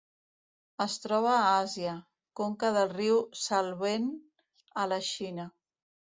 [0.83, 1.91] Es troba a Àsia:
[2.39, 4.07] conca del riu Salween
[4.85, 5.47] a la Xina.